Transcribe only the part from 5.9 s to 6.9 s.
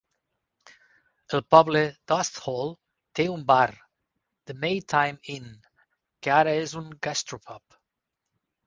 que ara és